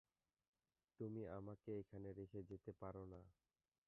[0.99, 3.21] তুমি আমাকে এখানে রেখে যেতে পারো না।